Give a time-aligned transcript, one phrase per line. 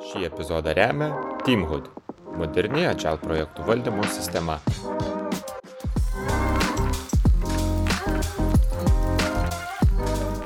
[0.00, 1.10] Šį epizodą remia
[1.44, 1.90] Teamhood-
[2.40, 4.56] moderni Agile projektų valdymo sistema.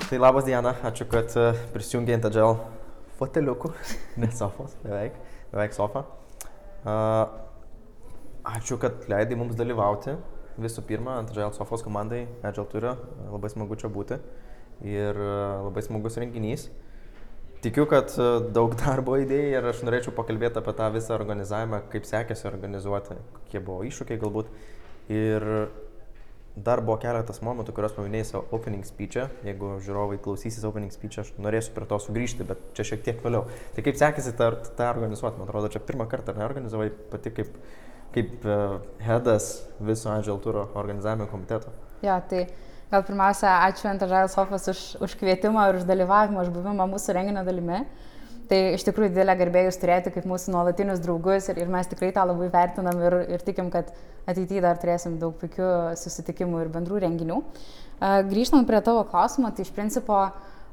[0.09, 2.57] Tai labas Diena, ačiū, kad e, prisijungė ant Agile
[3.21, 3.71] foteliukų,
[4.22, 5.21] ne sofos, beveik,
[5.53, 6.02] beveik sofa.
[6.84, 7.25] Uh,
[8.57, 10.16] ačiū, kad leidai mums dalyvauti.
[10.59, 12.96] Visų pirma, ant Agile sofos komandai Agile turiu,
[13.30, 14.18] labai smagu čia būti
[14.82, 15.34] ir e,
[15.64, 16.68] labai smagus renginys.
[17.64, 22.05] Tikiu, kad e, daug darbo įdėjai ir aš norėčiau pakalbėti apie tą visą organizavimą, kaip
[22.09, 24.50] sekėsi organizuoti, kokie buvo iššūkiai galbūt.
[25.13, 25.46] Ir
[26.57, 29.25] dar buvo keletas momentų, kuriuos paminėjai savo opening speech'e.
[29.49, 33.48] Jeigu žiūrovai klausysis opening speech'e, aš norėsiu prie to sugrįžti, bet čia šiek tiek vėliau.
[33.75, 35.41] Tai kaip sekėsi tą, tą organizuoti?
[35.41, 37.56] Man atrodo, čia pirmą kartą neorganizavai pati kaip,
[38.14, 39.50] kaip uh, headas
[39.81, 41.72] viso Angel Touro organizavimo komiteto.
[42.05, 42.47] Jo, tai
[42.94, 47.42] gal pirmiausia, ačiū Antažail Sofas už, už kvietimą ir už dalyvavimą, už buvimą mūsų renginio
[47.47, 47.83] dalimi.
[48.44, 52.10] Tai iš tikrųjų didelė garbė jūs turėti kaip mūsų nuolatinius draugus ir, ir mes tikrai
[52.12, 53.88] tą labai vertinam ir, ir tikim, kad
[54.28, 57.41] ateityje dar turėsim daug puikių susitikimų ir bendrų renginių.
[58.28, 60.26] Grįžtant prie tavo klausimo, tai iš principo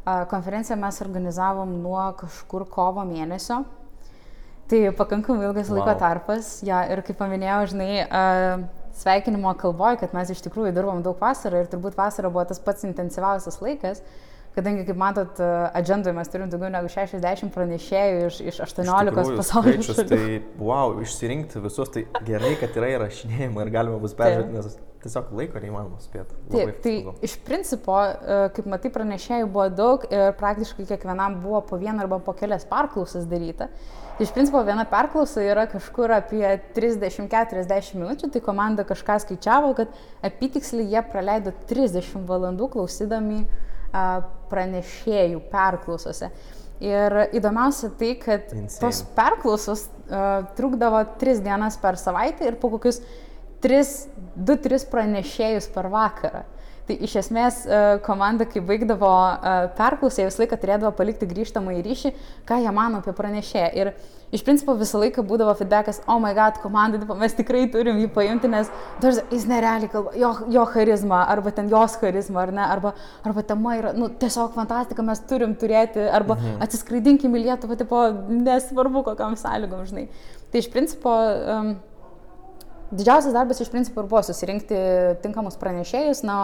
[0.04, 3.62] konferenciją mes organizavom nuo kažkur kovo mėnesio.
[4.72, 5.80] Tai pakankamai ilgas wow.
[5.80, 6.52] laiko tarpas.
[6.68, 7.90] Ja, ir kaip paminėjau, žinai,
[8.98, 12.86] sveikinimo kalboje, kad mes iš tikrųjų dirbom daug vasarą ir turbūt vasara buvo tas pats
[12.88, 14.04] intensyviausias laikas
[14.56, 15.42] kadangi, kaip matot,
[15.78, 20.08] agendoje mes turim daugiau negu 60 pranešėjų iš, iš 18 iš pasaulio šalių.
[20.12, 20.22] Tai,
[20.60, 25.62] wow, išsirinkti visus, tai gerai, kad yra įrašinėjimai ir galima bus peržiūrėti, nes tiesiog laiko
[25.64, 26.36] neįmanoma spėti.
[26.52, 27.16] Taip, tai smagu.
[27.26, 32.20] iš principo, e, kaip matai, pranešėjų buvo daug ir praktiškai kiekvienam buvo po vieną arba
[32.22, 33.72] po kelias perklausas daryta.
[34.22, 36.44] Iš principo viena perklausa yra kažkur apie
[36.76, 43.71] 30-40 minučių, tai komanda kažką skaičiavo, kad apytiksliai jie praleido 30 valandų klausydami uh,
[44.52, 46.32] pranešėjų perklausose.
[46.82, 48.82] Ir įdomiausia tai, kad Insane.
[48.82, 53.04] tos perklausos uh, trukdavo 3 dienas per savaitę ir po kokius
[53.62, 56.42] 2-3 pranešėjus per vakarą.
[56.88, 57.62] Tai iš esmės
[58.06, 59.12] komanda, kai baigdavo
[59.78, 62.12] perklausę, visą laiką turėdavo palikti grįžtamą į ryšį,
[62.50, 63.68] ką jie mano apie pranešėją.
[63.78, 63.92] Ir
[64.34, 68.50] iš principo visą laiką būdavo feedbackas, oh my god, komandai, mes tikrai turim jį paimti,
[68.52, 68.72] nes
[69.04, 72.96] dažnai jis nerealiai kalba, jo, jo charizma, arba ten jos charizma, ar ne, arba,
[73.28, 76.60] arba tema yra, nu, tiesiog fantastika, mes turim turėti, arba mhm.
[76.66, 78.04] atsiskraidinkim į Lietuvą, tipo,
[78.42, 80.10] nesvarbu kokiam sąlygom, žinai.
[80.52, 81.16] Tai iš principo...
[81.46, 81.74] Um,
[82.92, 84.78] Didžiausias darbas iš principo ir buvo susirinkti
[85.24, 86.40] tinkamus pranešėjus, na,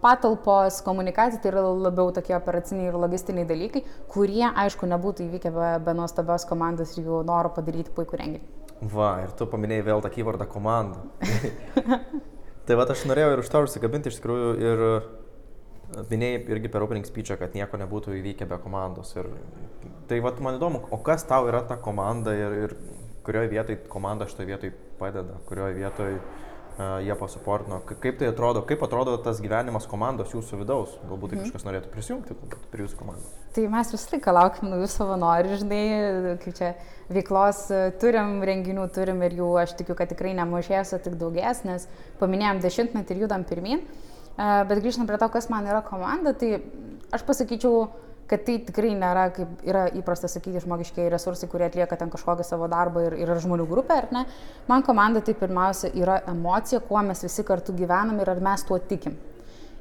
[0.00, 3.82] patalpos, komunikacija tai yra labiau tokie operaciniai ir logistiniai dalykai,
[4.12, 8.48] kurie, aišku, nebūtų įvykę be, be nuostabios komandos ir jų noro padaryti puikų renginį.
[8.92, 11.04] Va, ir tu paminėjai vėl tą keywordą komanda.
[12.66, 14.84] tai va, aš norėjau ir už to užsikabinti iš tikrųjų ir
[16.10, 19.12] minėjai irgi per opening speechą, kad nieko nebūtų įvykę be komandos.
[19.16, 19.30] Ir
[20.08, 22.76] tai va, man įdomu, o kas tau yra ta komanda ir, ir
[23.26, 26.18] kurioje vietoje komanda šitoje vietoje padeda, kurioje vietoje
[26.76, 27.80] jie pasuportino.
[27.88, 30.92] Kaip tai atrodo, kaip atrodo tas gyvenimas komandos jūsų vidaus?
[31.08, 31.46] Galbūt tai mhm.
[31.46, 32.36] kažkas norėtų prisijungti
[32.72, 33.30] prie jūsų komandos.
[33.56, 35.84] Tai mes visą laiką laukiam naujų savanorių, žinai,
[36.42, 36.74] kaip čia
[37.08, 37.62] veiklos
[38.02, 41.88] turim, renginių turim ir jų aš tikiu, kad tikrai nemažės, o tik daugės, nes
[42.20, 43.86] paminėjom dešimtmetį ir judam pirmin.
[44.36, 46.58] Bet grįžtant prie to, kas man yra komanda, tai
[47.16, 47.86] aš pasakyčiau,
[48.30, 52.68] kad tai tikrai nėra, kaip yra įprasta sakyti, žmogiškiai resursai, kurie atlieka ten kažkokią savo
[52.70, 54.24] darbą ir yra žmonių grupė, ar ne.
[54.70, 58.78] Man komanda tai pirmiausia yra emocija, kuo mes visi kartu gyvenam ir ar mes tuo
[58.82, 59.16] tikim.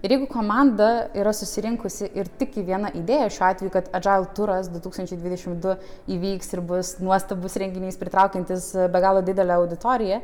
[0.06, 4.68] Ir jeigu komanda yra susirinkusi ir tik į vieną idėją, šiuo atveju, kad Agile Turas
[4.70, 5.78] 2022
[6.14, 10.20] įvyks ir bus nuostabus renginys, pritraukiantis be galo didelę auditoriją,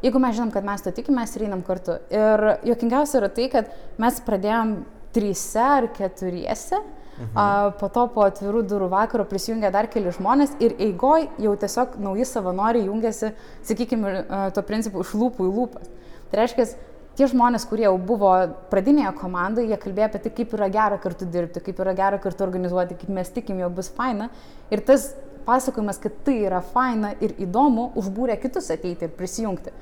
[0.00, 1.98] jeigu mes žinom, kad mes to tikime, mes ir einam kartu.
[2.08, 3.68] Ir jokingiausia yra tai, kad
[4.00, 4.72] mes pradėjom
[5.12, 6.99] tryse ar keturiese, Mhm.
[7.34, 11.98] A, po to po atvirų durų vakaro prisijungė dar keli žmonės ir eigoj jau tiesiog
[12.00, 13.34] nauji savanoriai jungiasi,
[13.68, 14.14] sakykime,
[14.56, 15.90] to principu iš lūpų į lūpas.
[16.30, 16.66] Tai reiškia,
[17.18, 18.32] tie žmonės, kurie jau buvo
[18.72, 22.46] pradinėje komandoje, jie kalbėjo apie tai, kaip yra gera kartu dirbti, kaip yra gera kartu
[22.46, 24.30] organizuoti, kaip mes tikim, jau bus faina.
[24.72, 25.10] Ir tas
[25.46, 29.74] pasakojimas, kad tai yra faina ir įdomu, užbūrė kitus ateiti ir prisijungti.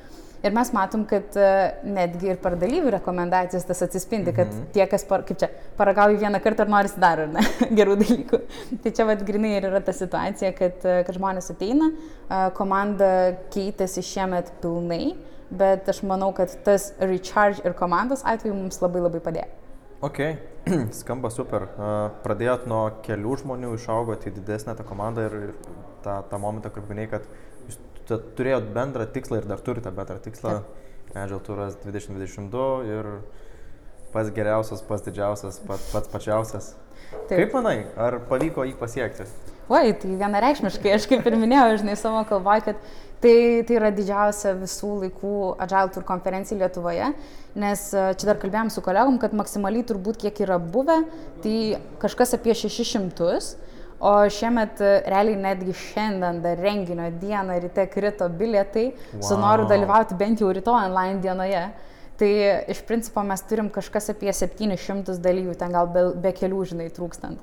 [0.47, 1.47] Ir mes matom, kad e,
[1.83, 4.69] netgi ir per dalyvių rekomendacijas tas atsispindi, kad mhm.
[4.75, 5.49] tie, kas, par, kaip čia,
[5.79, 7.43] paragauja vieną kartą ir nori dar, ar ne,
[7.79, 8.41] gerų dalykų.
[8.85, 13.11] Tai čia vad grinai ir yra ta situacija, kad, e, kad žmonės ateina, e, komanda
[13.55, 15.17] keitėsi šiemet pilnai,
[15.51, 19.51] bet aš manau, kad tas recharge ir komandos atveju mums labai labai padėjo.
[20.07, 20.23] Ok,
[21.01, 21.67] skamba super.
[22.23, 25.39] Pradėjot nuo kelių žmonių, išaugote į didesnę tą komandą ir
[26.05, 27.27] tą, tą momentą, kur minėjai, kad
[28.09, 30.61] turėjot bendrą tikslą ir dar turite bendrą tikslą.
[31.15, 33.11] Agile Touras 2022 ir
[34.13, 36.73] pats geriausias, pats didžiausias, pats, pats pačiausias.
[37.29, 37.39] Taip.
[37.39, 39.25] Kaip manai, ar pavyko jį pasiekti?
[39.69, 42.79] Oi, tai vienareikšmiškai, aš kaip ir minėjau, žinai, savo kalboje, kad
[43.21, 43.35] tai,
[43.69, 47.11] tai yra didžiausia visų laikų Agile Tour konferencija Lietuvoje,
[47.59, 51.03] nes e, čia dar kalbėjom su kolegom, kad maksimaliai turbūt kiek yra buvę,
[51.45, 51.57] tai
[52.01, 53.68] kažkas apie 600.
[53.99, 59.23] O šiemet e, realiai netgi šiandien dar renginio dieną ryte krito bilietai wow.
[59.27, 61.65] su noru dalyvauti bent jau rytoj online dienoje.
[62.19, 62.29] Tai
[62.71, 67.43] iš principo mes turim kažkas apie 700 dalyvių, ten gal be, be kelių, žinai, trūkstant.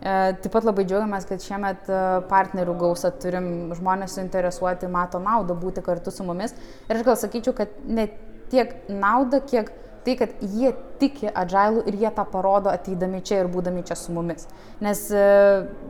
[0.00, 5.56] E, taip pat labai džiaugiamės, kad šiemet e, partnerių gausą turim, žmonės suinteresuoti, mato naudą
[5.60, 6.56] būti kartu su mumis.
[6.88, 8.08] Ir aš gal sakyčiau, kad ne
[8.52, 9.68] tiek naudą, kiek
[10.04, 14.14] tai, kad jie tiki agilų ir jie tą parodo ateidami čia ir būdami čia su
[14.16, 14.46] mumis.
[14.84, 15.24] Nes e,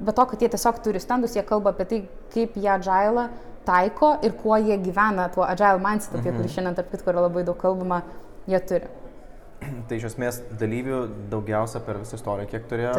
[0.02, 2.00] be to, kad jie tiesiog turi standus, jie kalba apie tai,
[2.34, 3.28] kaip jie agilą
[3.66, 6.40] taiko ir kuo jie gyvena, tuo agile mindset, apie mhm.
[6.40, 8.02] kurį šiandien tarp kitko yra labai daug kalbama,
[8.50, 8.90] jie turi.
[9.88, 11.02] Tai iš esmės dalyvių
[11.32, 12.94] daugiausia per visą istoriją, kiek turėjo.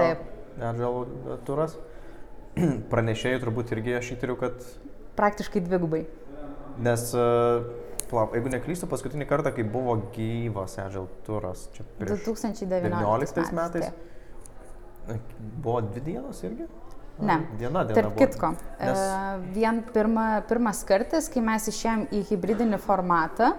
[0.72, 1.78] Agile turas.
[2.92, 4.64] Pranešėjai turbūt irgi aš įtariu, kad...
[5.18, 6.06] Praktiškai dvigubai.
[6.82, 7.10] Nes,
[8.12, 15.20] palauk, jeigu neklystu, paskutinį kartą, kai buvo gyvas Agile turas, čia prieš 2019 metais, metais
[15.64, 16.68] buvo dvi dienos irgi?
[17.22, 17.38] Ne.
[17.60, 17.94] Diena, diena.
[17.94, 19.02] Tarp kitko, nes...
[19.54, 23.52] vien pirma, pirmas kartas, kai mes išėjom į hybridinį formatą,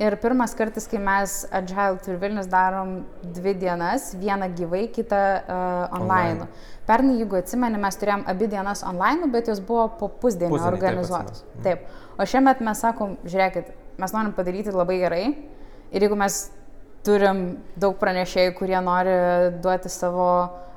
[0.00, 3.02] Ir pirmas kartas, kai mes Agile Tour Vilnius darom
[3.36, 6.46] dvi dienas, vieną gyvai, kitą uh, online.
[6.46, 6.46] online.
[6.88, 11.44] Pernai, jeigu atsimeni, mes turėjom abi dienas online, bet jos buvo po pusdienio Pusdienį, organizuotos.
[11.60, 12.16] Taip, taip.
[12.16, 13.68] O šiemet mes sakom, žiūrėkit,
[14.00, 15.22] mes norim padaryti labai gerai.
[15.92, 16.40] Ir jeigu mes
[17.04, 17.44] turim
[17.76, 19.14] daug pranešėjų, kurie nori
[19.60, 20.30] duoti savo,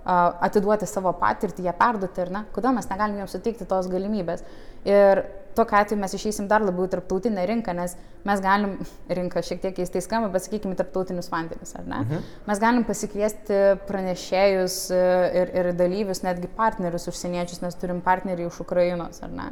[0.04, 4.44] uh, atiduoti savo patirtį, ją perduoti ir ne, kodėl mes negalim jiems suteikti tos galimybės.
[4.84, 5.24] Ir
[5.58, 7.96] tokiu atveju mes išeisim dar labiau į tarptautinę rinką, nes
[8.28, 8.76] mes galim,
[9.20, 12.02] rinka šiek tiek keistai skamba, bet sakykime, tarptautinius vandenis, ar ne?
[12.04, 12.28] Mhm.
[12.50, 15.02] Mes galim pasikviesti pranešėjus e,
[15.42, 19.52] ir, ir dalyvius, netgi partnerius užsieniečius, nes turim partnerį iš Ukrainos, ar ne?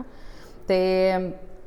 [0.68, 0.84] Tai,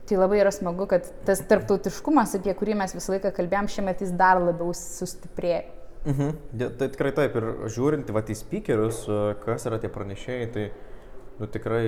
[0.08, 4.14] tai labai yra smagu, kad tas tarptautiškumas, apie kurį mes visą laiką kalbėjom, šiemet jis
[4.16, 5.64] dar labiau sustiprėjo.
[6.06, 6.36] Mhm.
[6.78, 10.68] Tai tikrai taip, ir žiūrint va, į speakerius, e, kas yra tie pranešėjai, tai
[11.40, 11.86] nu, tikrai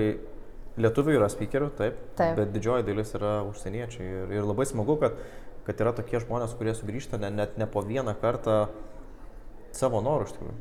[0.79, 4.07] Lietuvių yra speakerių, taip, taip, bet didžioji dalis yra užsieniečiai.
[4.07, 5.19] Ir, ir labai smagu, kad,
[5.67, 8.69] kad yra tokie žmonės, kurie sugrįžta ne, net ne po vieną kartą
[9.75, 10.57] savo norų iš tikrųjų.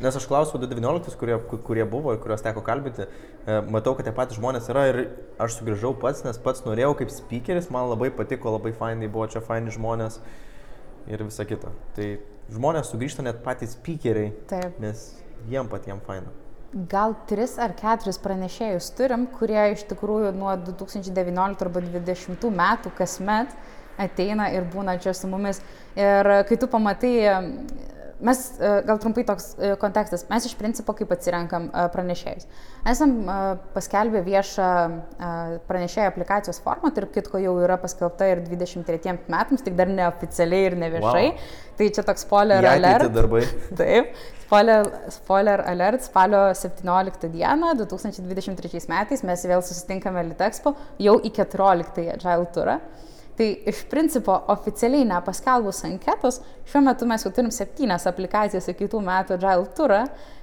[0.00, 1.36] Nes aš klausiau 19, kurie,
[1.66, 5.00] kurie buvo ir kuriuos teko kalbėti, e, matau, kad tie patys žmonės yra ir
[5.36, 9.44] aš sugrįžau pats, nes pats norėjau kaip speakeris, man labai patiko, labai fainai buvo čia
[9.44, 10.22] faini žmonės
[11.12, 11.74] ir visa kita.
[11.98, 12.12] Tai
[12.48, 14.80] žmonės sugrįžta net patys speakeriai, Taip.
[14.80, 15.10] nes
[15.52, 16.32] jiem patiems faina
[16.72, 23.54] gal tris ar keturis pranešėjus turim, kurie iš tikrųjų nuo 2019 arba 2020 metų kasmet
[24.00, 25.60] ateina ir būna čia su mumis.
[25.98, 27.14] Ir kai tu pamatai,
[28.24, 28.40] mes,
[28.86, 32.48] gal trumpai toks e, kontekstas, mes iš principo kaip atsirenkam e, pranešėjus.
[32.90, 33.38] Esam e,
[33.74, 34.70] paskelbę viešą
[35.68, 40.78] pranešėjų aplikacijos formą, tarp kitko jau yra paskelbta ir 23 metams, tik dar neoficialiai ir
[40.80, 41.24] neviešai.
[41.30, 41.48] Wow.
[41.80, 43.10] Tai čia toks spoiler alert.
[43.14, 43.46] Darbai.
[43.80, 44.14] Taip,
[44.50, 52.08] Spoiler, spoiler alert, spalio 17 dieną 2023 metais mes vėl susitinkame Litexpo jau į 14
[52.16, 52.80] Agile turą.
[53.40, 59.00] Tai iš principo oficialiai nepaskelbus anketos, šiuo metu mes jau turim septynias aplikacijas į kitų
[59.06, 60.02] metų Agile turą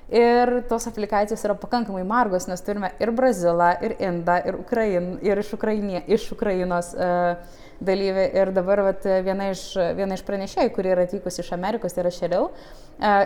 [0.10, 5.44] ir tos aplikacijos yra pakankamai margos, nes turime ir Brazilą, ir Indą, ir, Ukrain, ir
[5.44, 6.90] iš, Ukrainie, iš Ukrainos.
[6.98, 9.68] Uh, dalyvė ir dabar vat, viena, iš,
[9.98, 12.50] viena iš pranešėjų, kuri yra atvykusi iš Amerikos, tai yra Šeril,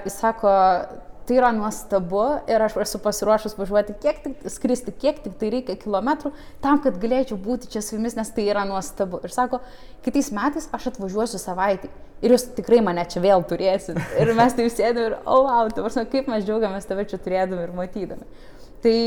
[0.04, 0.52] jis sako,
[1.28, 5.78] tai yra nuostabu ir aš esu pasiruošus važiuoti, kiek tik skristi, kiek tik tai reikia
[5.80, 9.22] kilometrų tam, kad galėčiau būti čia su jumis, nes tai yra nuostabu.
[9.26, 9.62] Ir sako,
[10.06, 14.00] kitais metais aš atvažiuosiu savaitį ir jūs tikrai mane čia vėl turėsit.
[14.22, 17.22] Ir mes taip sėdėm ir, o, oh, wow, tai prasme, kaip mes džiaugiamės tave čia
[17.22, 18.28] turėdami ir matydami.
[18.82, 18.98] Tai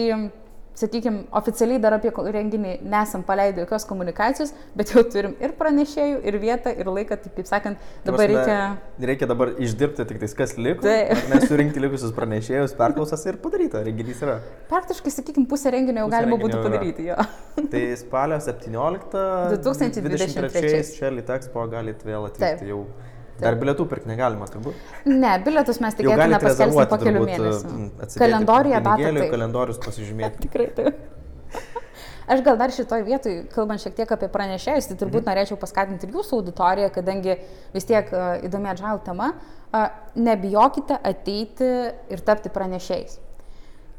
[0.78, 6.38] sakykime, oficialiai dar apie renginį nesam paleidę jokios komunikacijos, bet jau turim ir pranešėjų, ir
[6.42, 9.06] vietą, ir laiką, tai kaip sakant, dabar Prasme, reikia...
[9.12, 11.16] Reikia dabar išdirbti tik tais, kas liko, tai...
[11.30, 14.40] mes surinkti likusius pranešėjus, perklausas ir padaryta, renginys yra.
[14.72, 17.18] Praktiškai, sakykime, pusę renginio jau pusę galima būtų padaryti, jo.
[17.72, 19.24] tai spalio 17
[19.64, 22.70] 2023 čia Litexpo galite vėl atvykti Taip.
[22.70, 22.84] jau.
[23.40, 24.78] Dar bilietų pirkti negalima, turbūt?
[25.10, 27.72] Ne, bilietus mes tikėtina paskelbsime po kelių mėnesių.
[28.14, 29.10] Kalendorijoje datą.
[29.18, 29.26] Tai.
[29.32, 30.40] Kalendorius pasižymėti.
[30.46, 31.02] Tikrai taip.
[32.30, 35.28] Aš gal dar šitoj vietoj, kalbant šiek tiek apie pranešėjus, tai turbūt mhm.
[35.28, 37.36] norėčiau paskatinti ir jūsų auditoriją, kadangi
[37.74, 41.68] vis tiek uh, įdomi atžal tema, uh, nebijokite ateiti
[42.14, 43.18] ir tapti pranešėjais.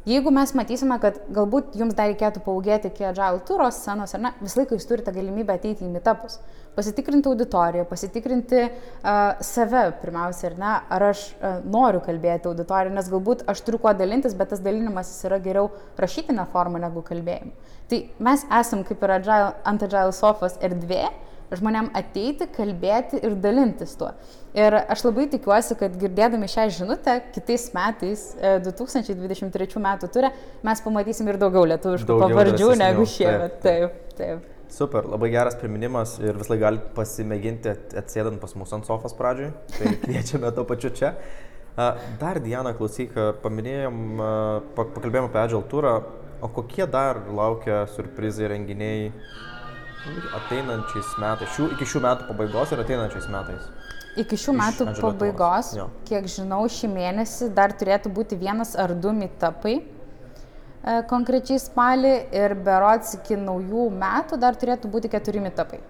[0.05, 4.31] Jeigu mes matysime, kad galbūt jums dar reikėtų paugėti iki Agile turo scenos, ar ne,
[4.37, 6.35] visą laiką jūs turite galimybę ateiti į mitapus,
[6.75, 13.09] pasitikrinti auditoriją, pasitikrinti uh, save pirmiausia, ar ne, ar aš uh, noriu kalbėti auditoriją, nes
[13.09, 17.73] galbūt aš turiu kuo dalintis, bet tas dalinimas yra geriau rašytinė forma negu kalbėjimu.
[17.89, 21.07] Tai mes esam kaip ir agile, ant Agile sofos erdvė,
[21.53, 24.11] žmonėm ateiti, kalbėti ir dalintis tuo.
[24.55, 30.31] Ir aš labai tikiuosi, kad girdėdami šią žinutę, kitais metais, e, 2023 metų turė,
[30.65, 33.57] mes pamatysim ir daugiau lietuviškų Daugiau pavardžių drąsesnių, negu taip, šiemet.
[33.65, 34.51] Taip, taip.
[34.75, 39.13] Super, labai geras priminimas ir vis laik galite pasimėginti at- atsėdant pas mus ant sofos
[39.13, 41.13] pradžioj, tai kviečiame to pačiu čia.
[41.75, 43.11] Dar Diana, klausyk,
[43.43, 43.97] paminėjom,
[44.77, 45.97] pakalbėjom apie Agile turą,
[46.39, 49.09] o kokie dar laukia surprizai renginiai
[50.39, 53.67] ateinančiais metais, šių, iki šių metų pabaigos ir ateinančiais metais?
[54.21, 55.73] Iki šių metų pabaigos,
[56.07, 62.55] kiek žinau, šį mėnesį dar turėtų būti vienas ar du mitapai e, konkrečiai spalį ir
[62.63, 65.81] berots iki naujų metų dar turėtų būti keturi mitapai.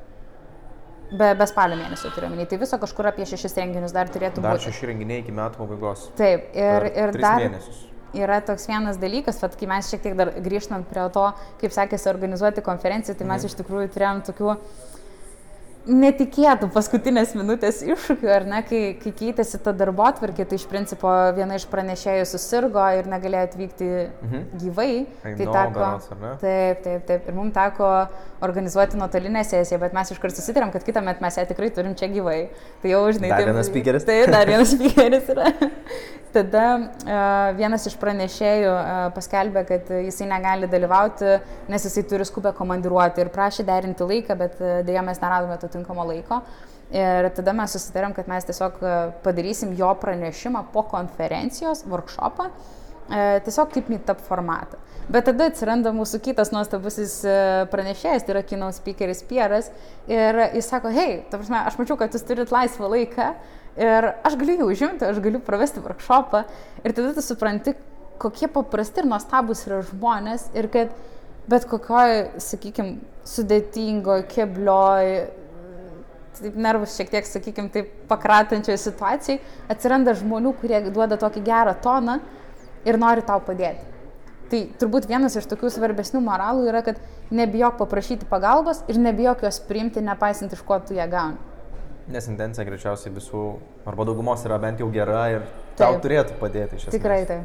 [1.06, 2.56] Be, be spalio mėnesio turiu minėti.
[2.56, 4.72] Tai viso kažkur apie šešis renginius dar turėtų Dar būti.
[4.72, 6.08] šeši renginiai iki metų pabaigos.
[6.18, 7.84] Taip, ir, Per ir dar mėnesius.
[8.14, 11.26] Yra toks vienas dalykas, vat, kai mes šiek tiek dar grįžtant prie to,
[11.62, 13.46] kaip sekėsi organizuoti konferenciją, tai mes Mhm.
[13.50, 14.58] iš tikrųjų turėjom tokių
[15.86, 21.12] netikėtų paskutinės minutės iššūkių, ar ne, kai, kai keitėsi ta darbo atvarkė, tai iš principo
[21.38, 23.90] viena iš pranešėjų susirgo ir negalėjo atvykti
[24.26, 24.44] Mhm.
[24.62, 24.90] gyvai.
[25.24, 25.90] Ai, Tai teko,
[26.22, 26.34] ne?
[26.42, 27.28] taip, taip, taip.
[27.30, 27.92] Ir mums teko
[28.46, 32.10] organizuoti nuotolinę sesiją, bet mes iškart susitarėm, kad kitą metą mes ją tikrai turim čia
[32.12, 32.50] gyvai.
[32.82, 34.06] Tai jau, žinai, Dar vienas speakeris?
[34.10, 35.52] Tai dar vienas speakeris yra.
[36.36, 41.38] Tada uh, vienas iš pranešėjų uh, paskelbė, kad jisai negali dalyvauti,
[41.72, 45.70] nes jisai turi skubę komandiruoti ir prašė derinti laiką, bet uh, dėja mes neradome to
[45.76, 46.42] tinkamo laiko.
[46.96, 53.16] Ir tada mes susitarėm, kad mes tiesiog uh, padarysim jo pranešimą po konferencijos, workshopą, uh,
[53.46, 54.78] tiesiog kaip meetup formatą.
[55.10, 59.72] Bet tada atsiranda mūsų kitas nuostabusis uh, pranešėjas, tai yra kino speakeris Pieras.
[60.10, 63.34] Ir jis sako, hei, ta prasme, aš mačiau, kad jūs turit laisvą laiką
[63.82, 66.46] ir aš galiu jį užimti, aš galiu pravesti workshopą.
[66.86, 67.76] Ir tada tu supranti,
[68.22, 70.94] kokie paprasti ir nuostabus yra žmonės ir kad
[71.50, 75.12] bet kokioj, sakykime, sudėtingoj, keblioj,
[76.40, 82.20] taip nervus šiek tiek, sakykime, taip pakratančioje situacijoje atsiranda žmonių, kurie duoda tokį gerą toną
[82.86, 83.94] ir nori tau padėti.
[84.50, 87.00] Tai turbūt vienas iš tokių svarbesnių moralų yra, kad
[87.34, 91.40] nebijok paprašyti pagalbos ir nebijok jos priimti, nepaisant iš ko tu ją gauni.
[92.14, 93.46] Nes intencija greičiausiai visų,
[93.90, 96.04] arba daugumos yra bent jau gera ir tau Taip.
[96.06, 97.00] turėtų padėti iš esmės.
[97.00, 97.40] Tikrai tai.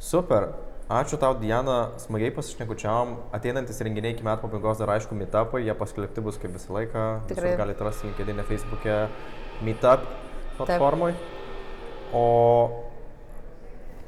[0.00, 0.48] Super.
[0.86, 3.16] Ačiū tau, Diana, smagiai pasišnekučiavom.
[3.34, 7.06] Ateinantis renginiai iki metų pabaigos dar aišku, meetupai, jie paskelbti bus kaip visą laiką.
[7.26, 7.48] Tikrai.
[7.50, 8.98] Visur galite rasti LinkedIn, Facebook'e,
[9.66, 10.04] meetup
[10.60, 11.10] platformai.
[12.14, 12.22] O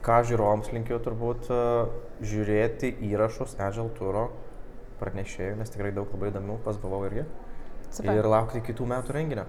[0.07, 1.59] ką žiūrovams linkiu turbūt e,
[2.31, 4.29] žiūrėti įrašus Agile Touro
[5.03, 7.27] pranešėjų, nes tikrai daug labai įdomių, pas buvau irgi.
[7.91, 8.15] Super.
[8.21, 9.49] Ir laukti kitų metų renginio.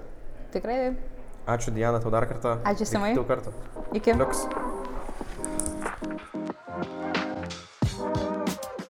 [0.50, 0.79] Tikrai.
[1.50, 2.57] Ačiū Diana, tau dar kartą.
[2.74, 3.13] Ačiū, Simai.
[3.13, 3.53] Kitų kartų.
[4.01, 4.17] Iki.
[4.17, 4.48] Liuks.